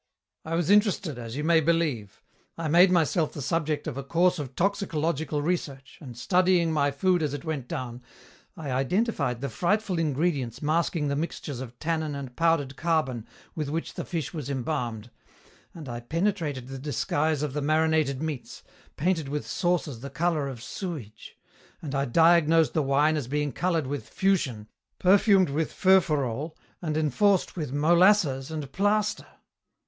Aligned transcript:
"It 0.47 0.55
was 0.55 0.71
interested, 0.71 1.19
as 1.19 1.35
you 1.37 1.43
may 1.43 1.59
believe. 1.61 2.23
I 2.57 2.67
made 2.67 2.89
myself 2.89 3.33
the 3.33 3.41
subject 3.43 3.85
of 3.85 3.97
a 3.99 4.03
course 4.03 4.39
of 4.39 4.55
toxicological 4.55 5.43
research, 5.43 5.99
and, 6.01 6.17
studying 6.17 6.71
my 6.71 6.89
food 6.89 7.21
as 7.21 7.35
it 7.35 7.45
went 7.45 7.67
down, 7.67 8.01
I 8.57 8.71
identified 8.71 9.41
the 9.41 9.47
frightful 9.49 9.99
ingredients 9.99 10.59
masking 10.59 11.07
the 11.07 11.15
mixtures 11.15 11.59
of 11.59 11.77
tannin 11.77 12.15
and 12.15 12.35
powdered 12.35 12.75
carbon 12.75 13.27
with 13.53 13.69
which 13.69 13.93
the 13.93 14.03
fish 14.03 14.33
was 14.33 14.49
embalmed; 14.49 15.11
and 15.71 15.87
I 15.87 15.99
penetrated 15.99 16.67
the 16.67 16.79
disguise 16.79 17.43
of 17.43 17.53
the 17.53 17.61
marinated 17.61 18.23
meats, 18.23 18.63
painted 18.97 19.29
with 19.29 19.45
sauces 19.45 19.99
the 19.99 20.09
colour 20.09 20.47
of 20.47 20.63
sewage; 20.63 21.37
and 21.79 21.93
I 21.93 22.05
diagnosed 22.05 22.73
the 22.73 22.81
wine 22.81 23.15
as 23.17 23.27
being 23.27 23.51
coloured 23.51 23.85
with 23.85 24.09
fuscin, 24.09 24.65
perfumed 24.97 25.51
with 25.51 25.71
furfurol, 25.71 26.55
and 26.81 26.97
enforced 26.97 27.55
with 27.55 27.71
molasses 27.71 28.49
and 28.49 28.71
plaster. 28.71 29.27